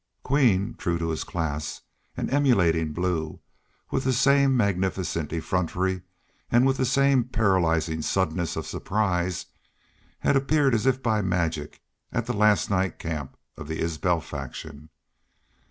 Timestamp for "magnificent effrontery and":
4.57-6.65